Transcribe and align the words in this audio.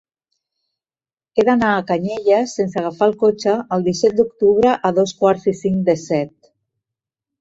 He 1.39 1.43
d'anar 1.49 1.67
a 1.73 1.83
Canyelles 1.91 2.55
sense 2.59 2.81
agafar 2.81 3.09
el 3.09 3.15
cotxe 3.25 3.53
el 3.77 3.87
disset 3.91 4.19
d'octubre 4.21 4.75
a 4.91 4.95
dos 5.01 5.15
quarts 5.21 5.47
i 5.53 5.55
cinc 5.61 5.89
de 5.91 5.97
set. 6.07 6.53